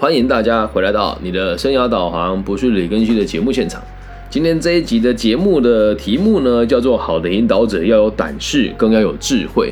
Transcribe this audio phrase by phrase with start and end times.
[0.00, 3.82] 欢迎大家回来到你的生涯导航不是李根旭的节目现场。
[4.30, 9.70] 今天这一集的节目的题目呢，叫做“好的引导者要有胆识，更要有智慧”。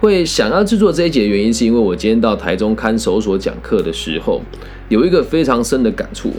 [0.00, 4.42] 会想要制作这一节的原因，是因为我今天到台中看守所讲课的时候，
[4.88, 6.32] 有一个非常深的感触。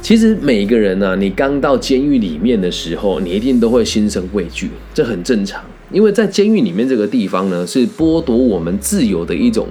[0.00, 5.60] 其实每一个人呢，你刚到监狱里面的时候，你一定都会心生畏惧，这很正常。
[5.90, 9.66] 因为在监狱里面这个地方呢，是剥夺我们自由的一种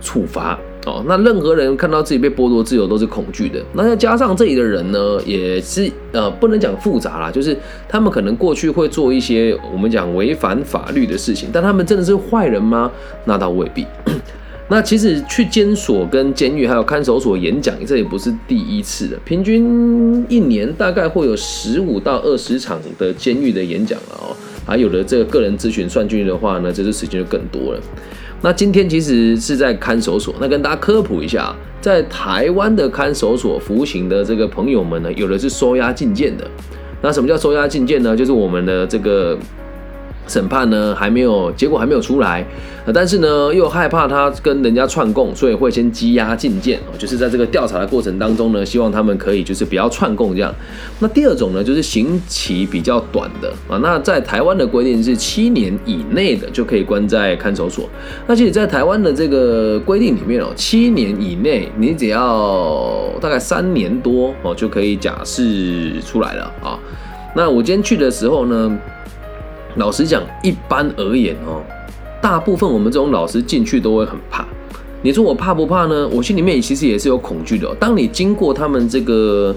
[0.00, 0.56] 处罚。
[0.86, 3.58] 哦，那任何人看到自己被剥夺自由都是恐惧的。
[3.72, 7.56] 那再加上这里的人呢，也是呃，不能讲复杂啦，就是
[7.88, 12.90] 他们可能过去会做一些我们讲违反法律的事情，但他们真的是坏人吗？
[13.24, 13.86] 那倒未必。
[14.68, 19.20] 那其实去监所、跟监狱还有看守所演讲，这也不是第一次了。
[19.24, 27.80] 平均一年大概会有十五到二十场的监狱的演讲了哦，还有的这个个人咨询算进去的话呢，这次时间就更多了。
[28.44, 36.46] 那今天其实是在看守所，那跟大家科普一下，在台湾的看守所服刑的这个朋友们呢，有的是收押进见的。
[37.00, 38.14] 那什么叫收押进见呢？
[38.14, 39.38] 就是我们的这个。
[40.26, 42.44] 审判呢还没有结果还没有出来，
[42.92, 50.54] 但是呢又害怕他跟人家串供，所以会先羁押禁见哦，就是在这个调查的过程当中呢，希望他们可以就是不要串供这样。
[51.00, 57.88] 那第二种呢就是刑期比较短的啊，那在台湾的规定是七年以内的就可以关在看守所。
[58.26, 66.78] 那其实，在台湾的这个规定里面哦，七年以内你只要大概三年多哦就可以假释出来了啊。
[67.36, 68.78] 那我今天去的时候呢。
[69.76, 71.62] 老实讲，一般而言哦，
[72.22, 74.44] 大部分我们这种老师进去都会很怕。
[75.02, 76.08] 你说我怕不怕呢？
[76.08, 77.74] 我心里面其实也是有恐惧的。
[77.74, 79.54] 当你经过他们这个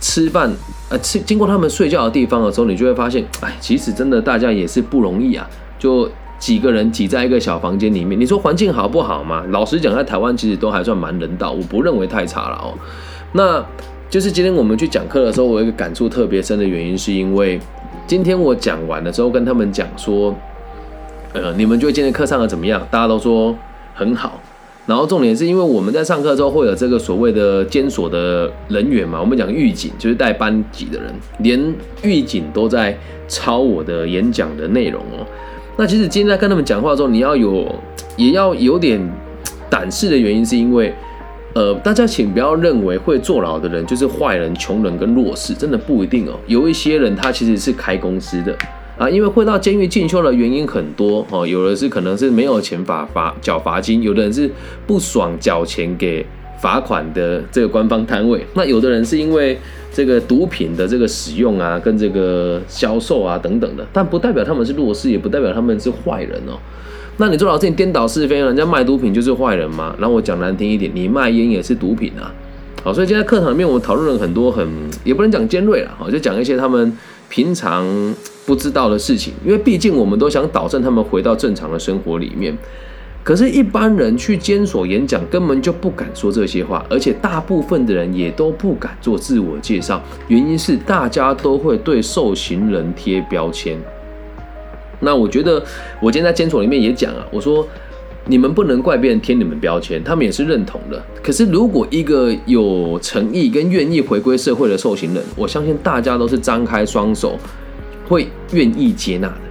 [0.00, 0.50] 吃饭
[0.88, 5.46] 呃吃经过他们睡觉的地方的时候，你就会发现，哎，其实真的大家也是不容易啊。
[5.78, 6.08] 就
[6.38, 9.44] 几个人挤在一个小房间里面，你说环境好不好嘛？
[9.50, 12.72] 老实讲，在台湾其实都还算蛮人道，我不认为太差了哦。
[13.32, 13.62] 那
[14.08, 17.60] 就是今天我们去讲课的时候，我有一个感触特别深的原因，是因为。
[18.06, 20.32] 今天我讲完了之后，跟他们讲说，
[21.32, 22.80] 呃，你们觉得今天课上的怎么样？
[22.88, 23.52] 大家都说
[23.94, 24.40] 很好。
[24.86, 35.26] 然后重点是因为我们在上课之后会有这个所谓的监所的人员嘛，我们讲狱警就是带班级的人，连狱警都在抄我的演讲的内容哦。
[35.76, 37.66] 那其实今天在跟他们讲话的时候，你要有
[38.16, 39.00] 也要有点
[39.68, 40.94] 胆识的原因，是因为。
[41.56, 46.38] 呃，大家请不要认为会坐牢的人就是坏人、穷人跟弱势，真的不一定哦。
[46.46, 48.54] 有一些人他其实是开公司的
[48.98, 51.46] 啊，因为会到监狱进修的原因很多哦。
[51.46, 54.50] 有的是可能是没有钱罚罚缴罚金，有的人是
[54.86, 56.26] 不爽缴钱给
[56.60, 59.58] 罚款的这个官方单位，那有的人是因为
[59.90, 66.60] 这个毒品的这个使用啊，跟这个销售啊等等的，但不代表他们是弱势，也不代表他们是坏人哦。
[67.18, 69.94] 那你做老师，你颠倒是非，人家卖毒品就是坏人吗？
[69.98, 72.30] 然后我讲难听一点，你卖烟也是毒品啊。
[72.84, 74.68] 好，所以今天课堂里面我们讨论了很多很
[75.02, 76.92] 也不能讲尖锐了，好，就讲一些他们
[77.28, 77.86] 平常
[78.44, 79.32] 不知道的事情。
[79.44, 82.56] 因为毕竟我们都想导正他们回到正常的生活里面。
[83.24, 93.76] 可是，一般人去监所演讲根本就不敢说这些话，而且大部分的人也都不敢做自我介绍，原因是大家都会对受刑人贴标签。
[95.00, 95.62] 那我觉得，
[96.00, 97.66] 我今天在监所里面也讲啊，我说
[98.26, 101.00] 你们不能怪别人贴你们标签，他们也是认同的。
[101.22, 107.38] 可是如果一个有诚意跟愿意回归社会的受刑人，我相信大家都是张开双手，
[108.08, 109.45] 会愿意接纳的。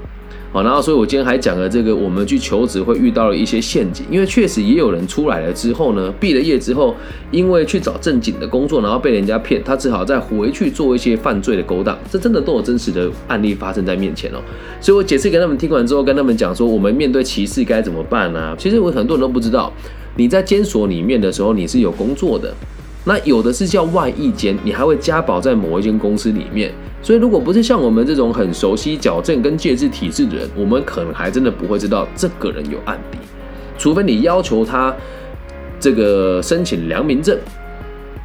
[0.55, 6.95] 好，然后所以我今天还讲了这个，我们去求职会遇到了一些陷阱，因为确实也有人出来了之后呢，毕了业之后，
[7.29, 14.37] 因为去找正经的工作，然后被人家骗，他只好再回去做一些犯罪的勾当，这真的都有真实的案例发生在面前哦。
[14.79, 18.55] 所以我解释给他们听完之后，跟他们讲说，我们面对歧视该怎么办呢？
[18.57, 19.69] 其实我很多人都不知道，
[20.15, 22.55] 你在监所里面的时候，你是有工作的。
[23.07, 26.73] 那有的是叫外役间，你还会加保在某一间公司里面，
[27.03, 33.19] 所以如果不是像我们这种很熟悉矫正跟戒治体制的人，我们可能还真的不会知道这个人有案底，
[33.77, 34.91] 除非你要求他
[35.79, 37.37] 这个申请良民证，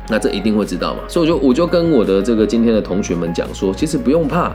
[0.09, 1.01] 那这一定会知道嘛。
[1.07, 4.51] 所以我就我就跟我的这个今天的同学们讲说，其实不用怕，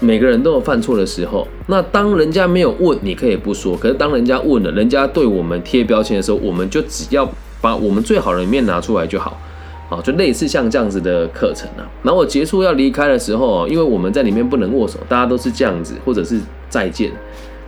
[0.00, 1.46] 每个人都有犯错的时候。
[1.66, 7.30] 那当人家没有问，你可以不说；可是当人家问了，人家对我们贴标签的时候，我们就只要。
[7.64, 9.40] 把我们最好的一面拿出来就好，
[9.88, 11.88] 好，就类似像这样子的课程啊。
[12.02, 16.38] 然后我结束要离开的时候，因为我们在里面不能握手，大家都是这样子，或者是
[16.68, 17.10] 再见。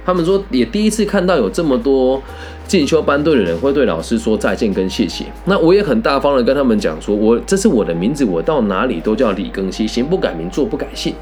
[0.04, 2.22] 他们说也第一次看到有这么多
[2.68, 5.24] 进修班队的人会对老师说再见跟谢谢。
[5.46, 11.14] 那我也很大方的跟他们讲说，我这是我的名字，我到哪里都叫李庚希，行不改名，坐不改姓。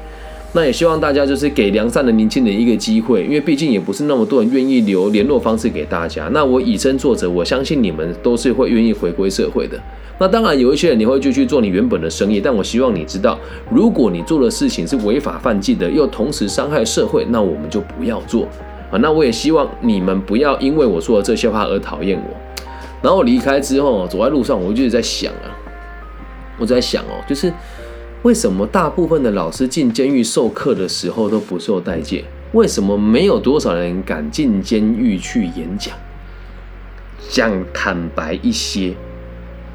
[0.55, 6.29] 那也希望大家就是给良善的年轻人一个机会，因为毕竟也不是那么多人愿意留联络方式给大家。
[6.31, 9.77] 那我以身作则，我相信你们都是会愿意回归社会的。
[10.17, 13.37] 那当然有一些人你会继续做你原本的生意，但我希望你知道，
[13.69, 18.47] 如果你做的事情是违法犯纪的，又同时伤害社会，那我们就不要做
[18.89, 18.95] 啊。
[19.01, 22.63] 那我也希望你们不要因为我说的这些话而讨厌我。
[23.01, 25.51] 然后我离开之后，走在路上，我就在想啊，
[26.57, 27.51] 我在想哦，就是。
[28.25, 32.23] 为什么大部分的老师进监狱授课的时候都不受待见？
[32.53, 35.93] 为什么没有多少人敢进监狱去演讲？
[37.29, 38.95] 讲坦白一些，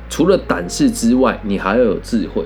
[0.09, 2.43] 除了胆识之外，你还要有智慧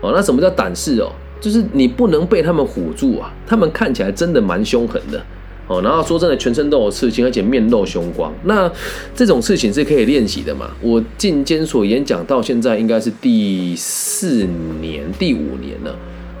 [0.00, 0.10] 哦。
[0.16, 1.12] 那什么叫胆识哦？
[1.38, 3.30] 就是你不能被他们唬住啊！
[3.46, 5.22] 他们看起来真的蛮凶狠的。
[5.68, 8.32] 哦，然后说真的，全身都有刺青，而且面露凶光。
[8.44, 8.70] 那
[9.14, 10.70] 这种事情是可以练习的嘛？
[10.80, 14.44] 我进监所演讲到现在应该是第四
[14.80, 15.90] 年、第五年了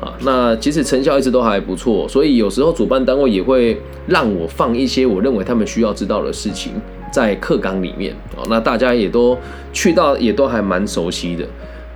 [0.00, 0.14] 啊。
[0.20, 3.76] 那其实成效一直都还不错，所以有时候主办单位也会
[4.06, 6.72] 让我放一些我认为他们需要知道的事情
[7.12, 8.46] 在课纲里面哦。
[8.48, 9.36] 那大家也都
[9.72, 11.44] 去到，也都还蛮熟悉的。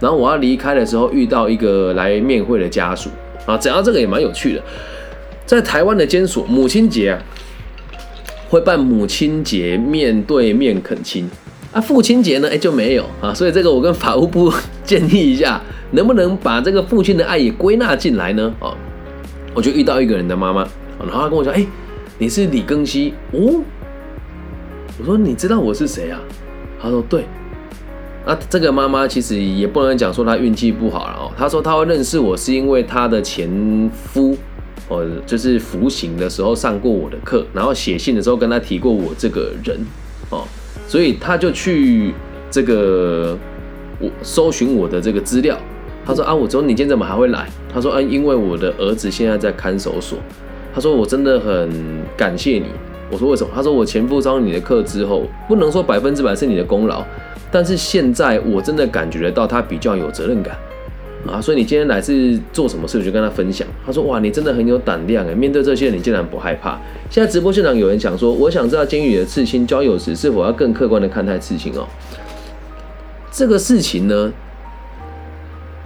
[0.00, 3.08] 然后我要离开的时候，遇到一个来面会的家属
[3.46, 4.62] 啊，讲到这个也蛮有趣的。
[5.56, 7.18] 在台湾的监所，母亲节啊，
[8.48, 11.28] 会办母亲节面对面恳亲
[11.72, 14.52] 啊，父亲节呢，哎就没有啊，所以这个我跟法务部
[14.86, 15.60] 建议一下，
[15.90, 18.54] 能不能把这个父亲的爱也归纳进来呢？
[18.60, 18.76] 哦，
[19.52, 20.60] 我就遇到一个人的妈妈，
[21.00, 21.66] 然后她跟我说，哎，
[22.18, 23.60] 你是李庚希哦，
[25.00, 26.20] 我说你知道我是谁啊？
[26.80, 27.24] 她说对，
[28.24, 34.36] 啊，这个妈妈其实也不能讲说她运气不好了哦，她说她会认识我是因为她的前夫。
[34.90, 39.78] 哦，就是服刑的时候上过我的课，然后写信的时候跟他提过我这个人，
[40.28, 40.44] 哦，
[40.86, 42.12] 所以他就去
[42.50, 43.38] 这个
[44.00, 45.56] 我搜寻我的这个资料。
[46.04, 47.48] 他说啊，我说你今天怎么还会来？
[47.72, 50.18] 他说啊，因为我的儿子现在在看守所。
[50.74, 51.70] 他说我真的很
[52.16, 52.66] 感谢你。
[53.12, 53.50] 我说为什么？
[53.54, 57.04] 他说我前夫上你的课之后，不能说百分之百是你的功劳，
[57.50, 60.56] 但是现在我真的感觉得到他比较有责任感。
[61.28, 62.98] 啊，所以你今天来是做什么事？
[62.98, 63.68] 我就跟他分享。
[63.84, 66.78] 他说：“哇，你真的很有胆量哎，面对这些人，你竟然不害怕。”
[67.10, 71.86] 现在直播现场有人讲说：“我想知道监狱的刺青交友时是否要更客观的看待刺青哦。”
[73.30, 74.32] 这个事情呢，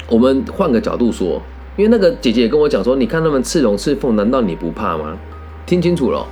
[0.08, 1.42] 我们换个角度说，
[1.76, 5.18] 因为那个姐姐也跟我讲说：“你看他们刺龙刺凤，难道你不怕吗？”
[5.66, 6.24] 听清楚了，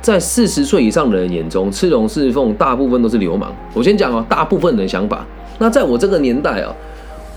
[0.00, 3.54] 在四十岁以上的人眼中，刺龙刺凤大部分都是流氓。
[3.74, 5.26] 我先讲哦，大部分人的想法。
[5.58, 6.74] 那在我这个年代啊。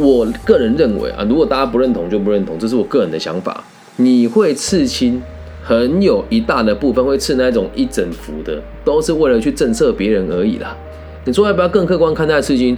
[0.01, 3.63] 我个人认为啊，如果大家不认同就不认同，这是我个人的想法。
[3.97, 5.21] 你会刺青，
[5.63, 10.75] 很有一大的部分会刺那种一整幅的，都是为了去震慑别人而已啦。
[11.23, 12.75] 你说要不要更客观看待刺青？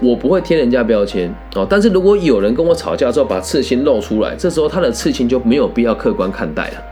[0.00, 1.64] 我不会贴人家标签哦。
[1.70, 6.82] 但是如果有人跟我吵架之后把刺青露出来，这时候他的刺青就没有必要客观看待了，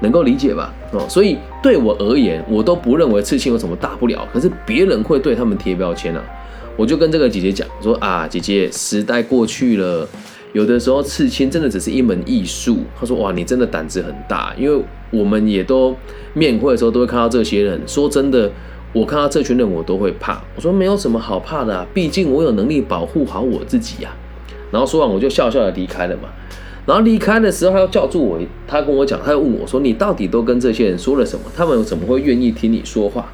[0.00, 0.74] 能够理解吧？
[0.92, 4.26] 哦，所以对我而言，我都不认为刺青有什么大不了。
[4.32, 6.24] 可是别人会对他们贴标签啊。
[6.78, 10.08] 我就跟这个姐姐讲说啊，姐姐，时代过去了，
[10.52, 12.78] 有的时候刺青真的只是一门艺术。
[12.96, 15.96] 她说哇，你真的胆子很大，因为我们也都
[16.34, 17.80] 面会的时候都会看到这些人。
[17.84, 18.48] 说真的，
[18.92, 20.40] 我看到这群人我都会怕。
[20.54, 24.10] 我说没有什么好怕的，毕竟我有能力保护好我自己呀。
[24.70, 26.28] 然后说完我就笑笑的离开了嘛。
[26.86, 28.38] 然后离开的时候他要叫住我，
[28.68, 31.46] 他跟我讲，他要问我说你到底都跟这些人说了什么？
[31.56, 33.32] 他们怎么会愿意听你说话？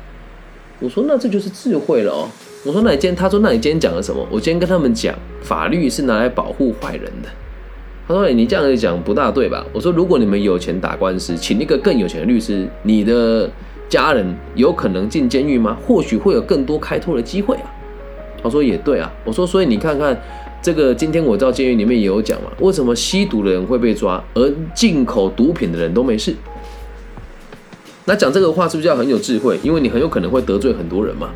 [0.80, 2.28] 我说那这就是智慧了哦。
[2.66, 4.26] 我说那你今天，他说那你今天讲了什么？
[4.30, 7.28] 我今天跟他们讲，法律是拿来保护坏人的。
[8.08, 9.64] 他说你这样子讲不大对吧？
[9.70, 13.50] 我说如果你们有钱打官司，请一个更有钱的律师，你的
[13.86, 15.76] 家人有可能进监狱吗？
[15.86, 17.70] 或许会有更多开拓的机会啊。
[18.42, 19.12] 他说也对啊。
[19.24, 20.18] 我说所以你看看
[20.62, 26.34] 这个，今天我到监狱里面也有讲嘛，为什么吸毒的人会被抓，而进口毒品的人都没事？
[28.06, 29.58] 那讲这个话是不是要很有智慧？
[29.62, 31.28] 因为你很有可能会得罪很多人嘛。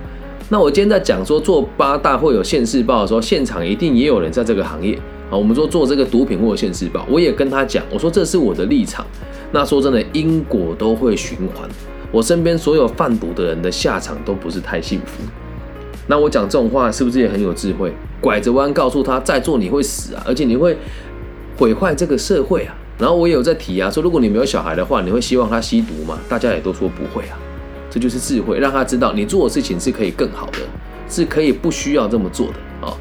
[0.50, 4.94] 那我今天在讲说做八大会有现世报的时候，现场一定也有人在这个行业
[5.30, 5.36] 啊。
[5.36, 9.04] 我们说做这个毒品或现世报，我也跟他讲，我说这是我的立场。
[9.52, 11.68] 那说真的，因果都会循环。
[12.10, 15.22] 我身边所有贩毒的人的下场都不是太幸福。
[16.06, 17.92] 那我讲这种话是不是也很有智慧？
[18.18, 20.74] 拐着弯告诉他，在做你会死啊，而且你会
[21.58, 22.74] 毁坏这个社会啊。
[22.98, 26.18] 然后我也有在提啊，说如果你没有小孩的话，你会希望他吸毒吗？
[26.26, 27.36] 大家也都说不会啊。
[27.90, 30.58] 这就是智慧，让他知道你做的事情是可以更好的，
[31.08, 32.92] 是可以不需要这么做的啊。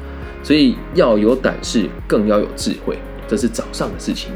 [0.42, 2.98] 所以要有胆识，更要有智慧。
[3.26, 4.30] 这是早上的事情。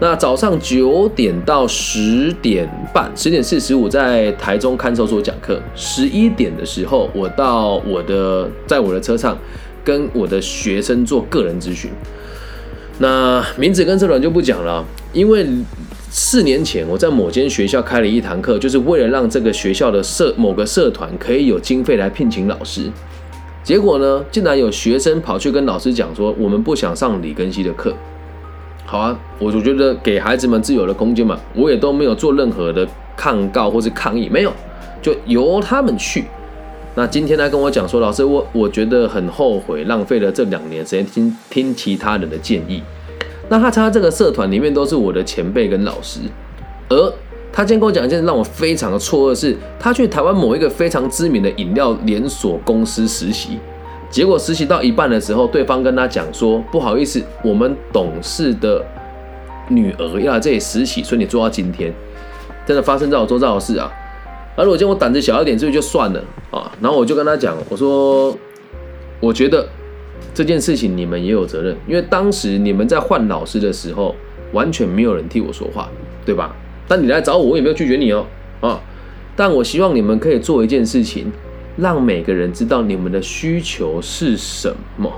[0.00, 5.60] 那早上九点到十点半，十点四十五在台中看守所讲课。
[5.74, 9.38] 十一点的时候，我到我的在我的车上
[9.84, 11.90] 跟我的学生做个人咨询。
[12.98, 15.46] 那名字跟社团就不讲了，因为
[16.16, 22.88] 四年前我在某间学校开了一堂课，就是为了让这个学校的社某个社团可以有经费来聘请老师。
[23.64, 27.92] 结果呢，竟然有学生跑去跟老师讲说，我们不想上李根熙的课。
[28.86, 34.52] 好啊，我就觉得给孩子们自由的空间嘛，我也都没有做任何的抗告或是抗议，没有，
[35.02, 36.26] 就由他们去。
[36.94, 42.80] 那今天他跟我讲说，老师，我我觉得很后悔，浪费了这两年时间听听其他人的建议。
[43.48, 46.20] 那他参加这个社团里面都是我的前辈跟老师，
[46.88, 47.12] 而
[47.52, 53.58] 他今天跟我讲一件让我非常的错愕，是他去台湾某一个非常知名的饮料连锁公司实习，
[54.10, 58.84] 结果实习到一半的时候，对方跟他讲说，不好意思，我们董事的
[59.68, 61.92] 女儿要来这里实习，所以你做到今天，
[62.66, 63.90] 真的发生在我周遭的事啊。
[64.56, 66.70] 而我见我胆子小一点，所以就算了啊。
[66.80, 68.36] 然后我就跟他讲，我说，
[69.20, 69.66] 我觉得
[70.32, 74.14] 这件事情你们也有责任，因为当时你们在换老师的时候，
[74.52, 75.88] 完全没有人替我说话，
[76.24, 76.54] 对吧？
[76.86, 78.26] 但你来找我，我也没有拒绝你哦，
[78.60, 78.80] 啊。
[79.36, 81.30] 但我希望你们可以做一件事情，
[81.76, 85.12] 让每个人知道你们的需求是什么。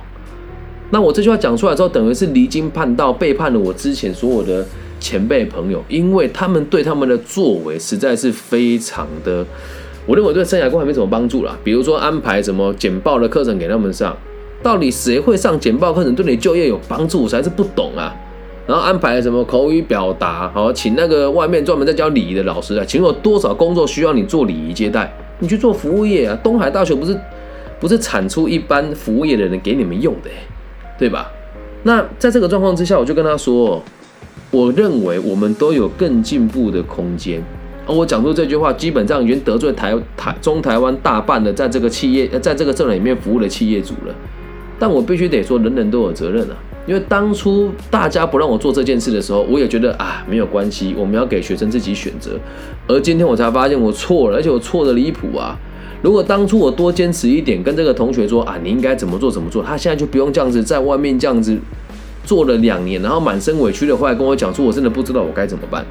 [0.91, 4.67] 那我这句话讲出来之后，等于是离经叛道，背叛了我之前所有的。
[4.99, 9.47] 前辈朋友，因为他们对他们的作为实在是非常的，
[10.07, 11.57] 我认为对生涯规划没什么帮助啦。
[11.63, 14.17] 比如说安排什么简报的课程给他们上，
[14.67, 18.13] 到底谁会上简报课程对你就业有帮助，我实在是不懂啊。
[18.67, 26.37] 然后安排什么口语表达，好，请那个外面专门在教礼仪的老师啊，请有多少工作需要你做礼仪接待，你去做服务业啊。
[26.43, 27.17] 东海大学不是
[27.79, 30.31] 不是产出一般服务业的人给你们用的，
[30.99, 31.31] 对吧？
[31.85, 33.81] 那在这个状况之下，我就跟他说。
[34.53, 37.43] 我认为我们都有更进步的空间。
[37.87, 44.15] 而我讲出这句话，基本上已经得罪台台中台湾大半的在这个企业，在这个政里面服务的企业主了。
[44.79, 46.57] 但我必须得说，人人都有责任啊。
[46.87, 52.39] 因为当初大家不让我做这件事的时候，我也觉得啊没有关系，我们要给学生自己选择。
[52.87, 55.59] 而今天我才发现我错了，而且我错的离谱啊！
[56.03, 61.59] 如果当初我多坚持一点，跟这个同学说啊，你应该怎么做怎么做，他现在就不用这样子在外面这样子。
[62.25, 65.87] 做了两年，然后满身委屈的回来跟我讲说，我真的不知道我该怎么办。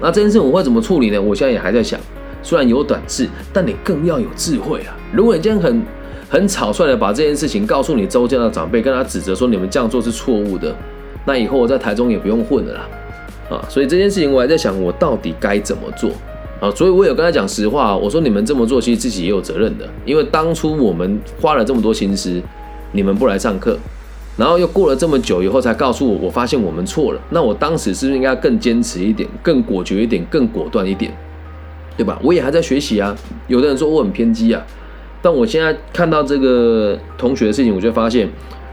[0.00, 1.20] 那这件事我会怎么处理呢？
[1.20, 2.00] 我现在也还在想。
[2.42, 4.96] 虽然有短视，但你更要有智慧啊！
[5.12, 5.82] 如果你今天很
[6.28, 10.74] 很草率的把这件事情告诉你周家的长辈，跟他指责说你们这样做是错误的，
[11.24, 12.88] 那以后我在台中也不用混了啦。
[13.50, 16.10] 啊，所以这件事情我还在想，我到底该怎么做
[16.60, 16.70] 啊？
[16.72, 22.42] 所以我有跟他讲实话，我说你们这么做，其实自己也有责任的，因为当初我们花了这么多心思，
[22.92, 23.78] 你们不来上课。
[24.36, 27.20] 然后又过了这么久以后，才告诉我，我发现我们错了。
[27.30, 31.10] 那我当时是不是应该更坚持一点，更果决一点，更果断一点，
[31.96, 32.20] 对吧？
[32.22, 33.16] 我也还在学习啊。
[33.48, 34.62] 有的人说我很偏激啊，
[35.20, 38.28] 但我现在看到这个同学的事情，我就发现，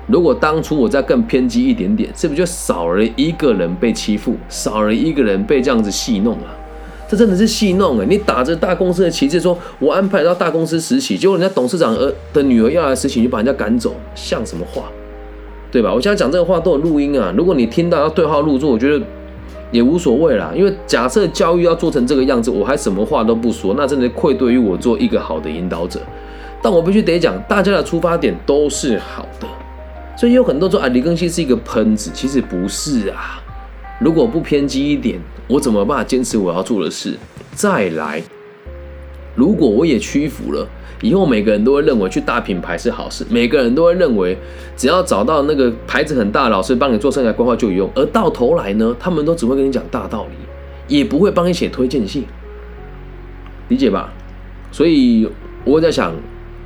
[0.08, 6.54] 如果当初我再更偏激一点点，是不是就少了一个人被欺负，少了一个人被这样子戏弄啊？
[7.08, 8.06] 这真的是戏弄哎！
[8.10, 14.84] 你打着大公司的旗帜，说我安排到大公司实习，结果人家董事长儿的女儿要来实习，就把人家赶走，像什么话？
[15.72, 15.94] 对吧？
[15.94, 17.34] 我现在讲这个话都有录音啊。
[17.38, 19.06] 如果你听到要对号入座，我觉得
[19.72, 20.52] 也无所谓啦。
[20.56, 26.00] 因为假设教育要做成这个样子，我还什么话都不说，那真的愧对于我做一个好的引导者。
[26.66, 29.46] 但我必须得讲，大家的出发点都是好的，
[30.18, 33.40] 所以有很多说啊，李庚希是一个喷子，其实不是啊。
[34.00, 37.20] 如果不偏激一点，我怎么办法坚持我要做的事？
[37.54, 38.20] 再来，
[39.36, 40.68] 如果我也屈服了。
[41.02, 44.36] 以后每个人都会认为去大品牌是好事，每个人都会认为
[44.76, 52.26] 只要找到那个牌子很大的老师帮你做生涯规划就有用，而到头来呢，他们都只会跟你讲大道理，也不会帮你写推荐信，
[53.68, 54.12] 理解吧？
[54.72, 55.30] 所以
[55.64, 56.12] 我在想，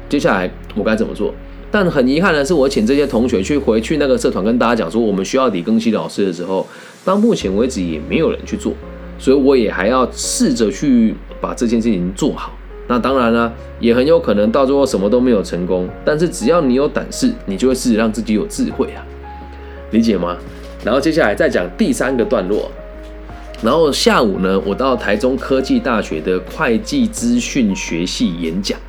[0.10, 1.34] 接下来我该怎么做？
[1.72, 6.66] 但很遗憾的是，我请这些同学去回去那个社团跟大家讲说，我们需要李庚希老师的时候，
[7.06, 8.74] 到目前为止也没有人去做，
[9.20, 12.52] 所以我也还要试着去把这件事情做好。
[12.88, 15.88] 那当然了，也很有可能到最后什么都没有成功。
[16.04, 19.06] 但是只要你有胆识，你就会试着让自己有智慧啊，
[19.92, 20.36] 理解吗？
[20.84, 22.72] 然后接下来再讲第三个段落。
[23.62, 28.80] 然后下午呢，我到台中科技大学的会计资讯学系演讲。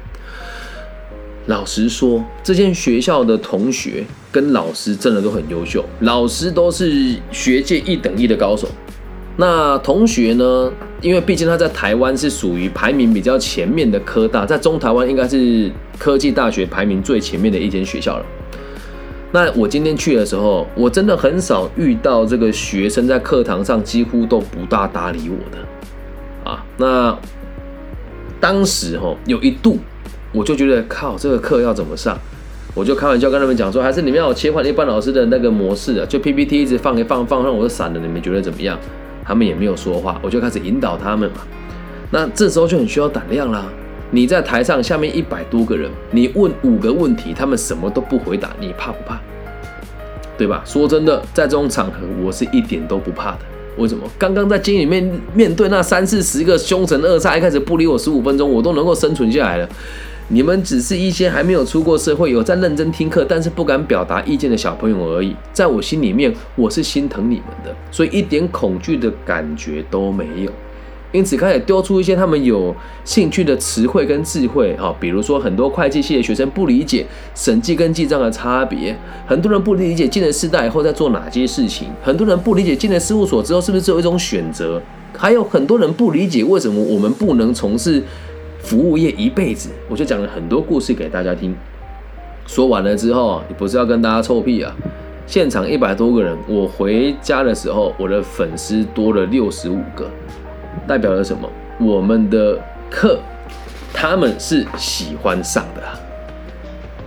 [1.50, 8.68] 老实说，这间学校的同学跟老师真的都很优秀，老师都是学界一等一的高手。
[9.36, 10.72] 那同学呢？
[11.02, 18.24] 因为毕竟他在台湾是属于排名比较前面的科大，在中台湾应该是科技大学排名最前面的一间学校了。
[19.32, 26.64] 那我今天去的时候，我真的很少遇到这个学生在课堂上几乎都不大搭理我的啊。
[26.76, 27.18] 那
[28.38, 29.78] 当时哈有一度
[30.32, 32.18] 我就觉得靠，这个课要怎么上？
[32.74, 38.78] 我就开玩笑跟他们讲说，还是你们要切换一般老师的那个模式啊，就 PPT 一直放一放放让，我就散了，你们觉得怎么样？
[39.24, 41.38] 他们也没有说话，我就开始引导他们嘛。
[42.12, 43.64] 那这时候就很需要胆量啦。
[44.12, 49.20] 你在台上下面一百多个人，你问五个问题，他们什么都不回答，你怕不怕？
[50.38, 50.62] 对吧？
[50.64, 53.38] 说真的，在这种场合，我是一点都不怕的。
[53.76, 54.04] 为什么？
[54.18, 59.68] 刚刚在监狱里面面对那三四十个凶神恶煞，一开始不理我十五分钟，我都能够生存下来了。
[60.32, 65.34] 你们只是一些还没有出过社会、有在认真听课，但是不敢表达意见的小朋友而已。
[65.52, 70.52] 在我心里面，我是心疼你们的，所以一点恐惧的感觉都没有。
[71.10, 72.72] 因此，开始丢出一些他们有
[73.04, 78.96] 兴趣的词汇跟智慧，哈，比如说很多会计系的学生不理解审计跟记账的差别，
[79.26, 84.80] 很多人不理解进了四代以后在做哪些事情，很多人不理解进了事务所之后是不是只有一种选择，
[85.18, 88.00] 还有很多人不理解为什么我们不能从事
[88.62, 89.70] 服务业一辈子。
[89.88, 91.54] 我就讲了很多故事给大家听，
[92.46, 94.74] 说完了之后，你不是要跟大家臭屁啊？
[95.26, 100.10] 现场一百多个人，我回家的时候，我的粉丝多了六十五个。
[100.86, 101.48] 代表了什么？
[101.78, 102.58] 我们的
[102.90, 103.18] 课，
[103.92, 105.82] 他们是喜欢上的，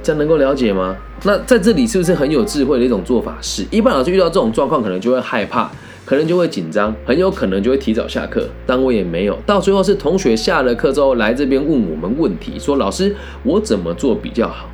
[0.02, 0.96] 这样能够了解吗？
[1.24, 3.38] 那在这里是不是很有智慧的一种做法？
[3.42, 5.70] 是一般老师遇到这种状况，可能就会害怕，
[6.06, 8.48] 可能就会紧张，很有可能就会提早下课。
[8.66, 14.70] 但我也没有，到最后是同学下了课之后来这边问我们问题，说老师我怎么做比较好，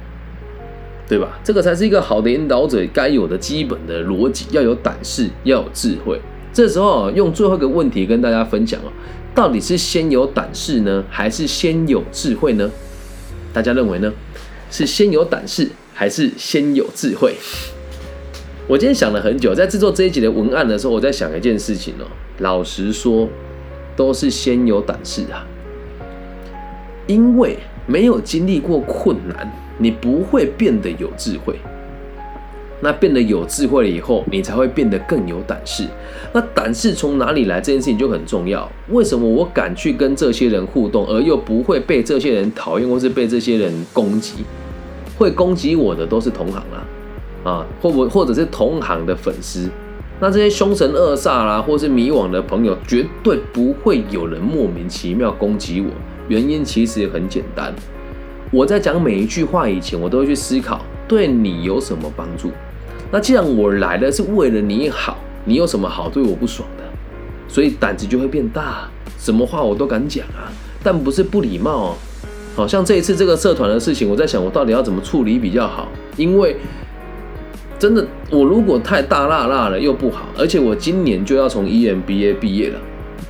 [1.08, 1.40] 对吧？
[1.44, 6.20] 这个才是一个好的引导者该有的基本的逻辑，要有胆识，要有智慧。
[6.52, 8.92] 这时候用最后一个问题跟大家分享哦，
[9.36, 12.70] 到底是先有胆识呢，还是先有智慧呢？
[13.54, 14.12] 大家认为呢？
[14.72, 17.36] 是先有胆识，还是先有智慧？
[18.70, 22.06] 我今天想了很久，在制作这一集的文案的时候，我在想一件事情哦。
[22.38, 23.28] 老实说，
[23.96, 25.44] 都是先有胆识啊，
[27.08, 27.58] 因为
[27.88, 31.56] 没有经历过困难，你不会变得有智慧。
[32.80, 35.84] 那变得有智慧了以后，你才会变得更有胆识。
[36.32, 37.60] 那胆识从哪里来？
[37.60, 38.72] 这件事情就很重要。
[38.90, 44.46] 为什么我敢去跟这些人互动，而又不会被这些人讨厌，或是被这些人攻击？
[45.18, 46.86] 会攻击我的都是同行啊，
[47.44, 49.70] 啊，或不或者是同行的粉丝。
[50.22, 55.88] 那这些凶神恶煞啦，或是迷惘的朋友，绝对不会有人莫名其妙攻击我。
[56.28, 57.74] 原因其实也很简单，
[58.52, 62.52] 我在讲每一句话以前，我都会去思考对你有什么帮助。
[63.12, 66.84] 那既然我来了是为了你好，你有什么好对我不爽的？
[67.48, 68.88] 所以胆子就会变大，
[69.18, 70.52] 什么话我都敢讲啊，
[70.84, 71.96] 但不是不礼貌哦。
[72.56, 75.88] 好像这一次这个社团的事情，我在想我到底要怎么处理比较好？
[76.18, 76.58] 因为
[77.80, 82.80] 真的，我如果太大辣辣了又不好，而且我今年就要从 EMBA 毕业了，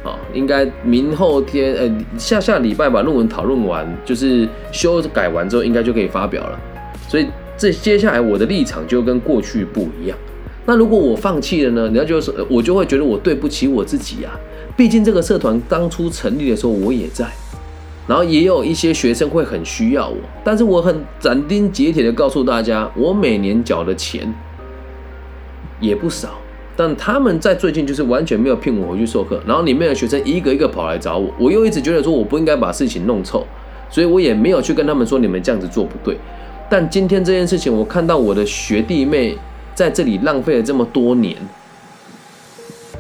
[0.03, 6.59] 啊，应该明后天呃下下礼拜把论文讨论完，就是修改完之后应该就可以发表了，
[7.07, 7.27] 所以。
[7.61, 10.17] 这接下来我的立场就跟过去不一样。
[10.65, 11.89] 那如果我放弃了呢？
[11.91, 14.31] 你要就是我就会觉得我对不起我自己啊。
[14.77, 17.29] 毕竟这个社团当初成立的时候我也在，
[18.09, 20.17] 然后也有一些学生会很需要我。
[20.43, 24.33] 但是我很斩钉截铁的告诉大家，我每年缴的钱
[25.79, 26.29] 也不少。
[26.75, 33.45] 但他们在最近就是完全没有聘我回去授课，然后里面的学生一个一个跑来找我，我又一直觉得说我不应该把事情弄臭，
[33.89, 36.17] 所以我也没有去跟他们说你们这样子做不对。
[36.69, 39.37] 但今天这件事情，我看到我的学弟妹
[39.75, 41.35] 在这里浪费了这么多年，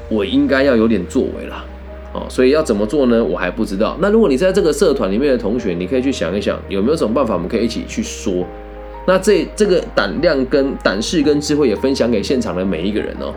[0.09, 1.63] 我应该要有点作为了，
[2.13, 3.23] 哦，所以要怎么做呢？
[3.23, 3.97] 我还不知道。
[4.01, 8.45] 那如果你在这个社团里面的同学，你可以去想一想，有没有什么办法，我们可以一起去说。
[9.07, 13.33] 那这这个胆量跟胆识跟智慧也分享给现场的每一个人哦。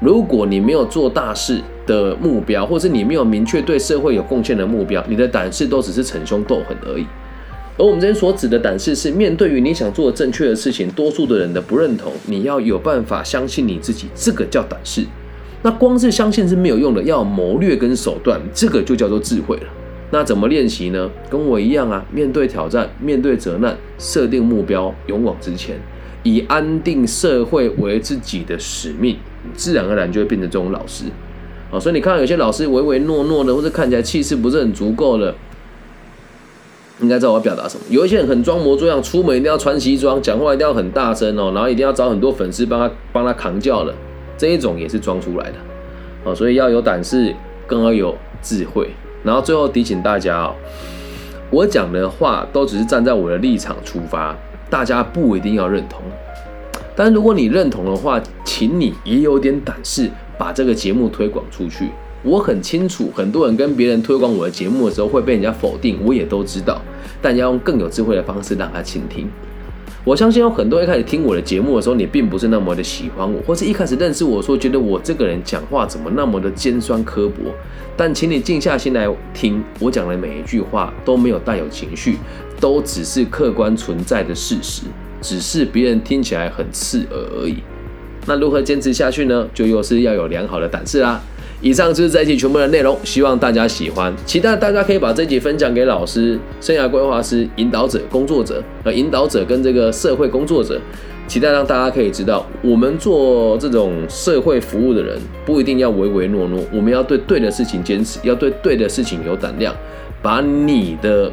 [0.00, 7.06] 如果你没有做大事的目标，或是你没有明确对社会有贡献的目标，你的胆识都只是逞凶斗狠而已。
[7.76, 15.04] 而我们这边所指的胆识，是面对于你想做正确的事情，多数的人的不认同，你要有办法相信你自己，这个叫胆识。
[15.64, 19.62] 那光是相信是没有用的，要谋略跟手段，这个就叫做智慧了。
[20.10, 21.10] 那怎么练习呢？
[21.30, 25.76] 跟我一样啊，面对挑战，面对责难，设定目标，勇往直前，
[26.22, 29.16] 以安定社会为自己的使命，
[29.54, 31.06] 自然而然就会变成这种老师。
[31.70, 35.34] 好，所以你看到有些老师唯唯诺诺的，或者看起来气势不是很足够的。
[37.00, 37.82] 应该知道我要表达什么。
[37.88, 43.92] 有一些人很装模作样，出门一定要穿西装，讲话一定要很大声哦，然后一定要找很多粉丝帮他帮他扛轿的，
[44.36, 45.56] 这一种也是装出来的
[46.24, 46.34] 哦。
[46.34, 47.34] 所以要有胆识，
[47.66, 48.90] 更要有智慧。
[49.22, 50.54] 然后最后提醒大家哦，
[51.50, 54.36] 我讲的话都只是站在我的立场出发，
[54.68, 56.02] 大家不一定要认同。
[56.96, 61.88] 但如果你认同的话，请你也有点胆识，把这个节目推广出去。
[62.22, 66.80] 我很清楚，很多人跟别人推广我的节目的时候会被人家否定，我也都知道。
[67.20, 69.28] 但要用更有智慧的方式让他倾听。
[70.04, 77.50] 我相信有很多一开始听我的节目的时候，你并不是那么的喜欢我，或是一开始认识我说觉得我这个人讲话怎么那么的尖酸刻薄。
[77.96, 82.18] 但请你静下心来听我讲的每一句话都没有带有情绪，
[82.60, 84.82] 都只是客观存在的事实，
[85.22, 87.56] 只是别人听起来很刺耳而已。
[88.26, 89.48] 那如何坚持下去呢？
[89.54, 91.18] 就又是要有良好的胆识啦。
[91.64, 94.14] 以上就是这一集全部的内容，希望大家喜欢。
[94.26, 100.78] 期待大家可以把这集分享给老师、生涯规划师、引导者、工作者和引导者跟这个社会工作者。
[101.26, 109.74] 期待让大家可以知道，我们做这种社会服务的人，不一定要唯唯诺诺，我们要对对的事情坚持，要对对的事情有胆量，
[110.20, 111.32] 把你的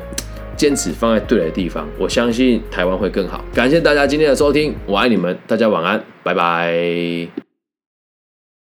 [0.55, 1.85] 坚持放在对的地方。
[1.99, 3.43] 我相信台湾会更好。
[3.53, 7.50] 感谢大家今天的收听，我爱你们，大家晚安，拜拜。